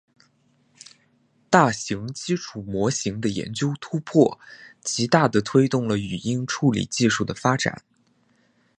[1.51, 4.39] 大型基础模型的研究突破，
[4.81, 7.83] 极大地推动了语音处理技术的发展。